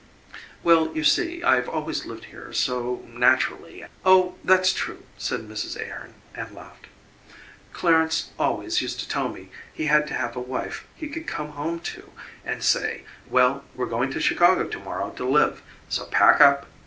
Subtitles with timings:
[0.63, 5.79] "Well, you see, I've always lived here, so, naturally" "Oh, that's true," said Mrs.
[5.79, 6.87] Ahearn and laughed.
[7.71, 11.49] Clarence always used to tell me he had to have a wife he could come
[11.51, 12.11] home to
[12.43, 16.65] and say: "Well, we're going to Chicago to morrow to live, so pack up."